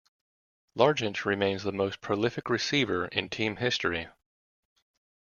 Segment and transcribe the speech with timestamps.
[0.75, 4.07] Largent remains the most prolific receiver in team history.